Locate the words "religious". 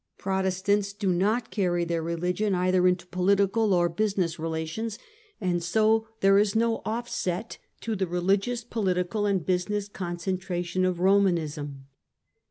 8.07-8.63